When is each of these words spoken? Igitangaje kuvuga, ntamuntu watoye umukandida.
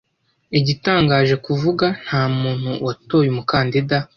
Igitangaje 0.59 1.35
kuvuga, 1.45 1.85
ntamuntu 2.05 2.69
watoye 2.85 3.27
umukandida. 3.31 3.97